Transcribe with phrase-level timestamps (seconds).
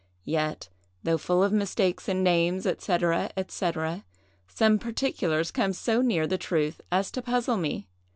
[0.25, 0.67] yet,
[1.03, 2.97] though full of mistakes in names, &c.,
[3.47, 4.03] &c.,
[4.47, 7.87] some particulars come so near the truth as to puzzle me.